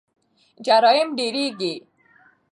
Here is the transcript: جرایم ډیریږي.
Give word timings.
جرایم 0.65 1.09
ډیریږي. 1.17 1.73